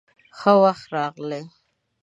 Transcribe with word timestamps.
_ښه 0.37 0.53
وخت 0.63 0.85
راغلې. 0.95 1.41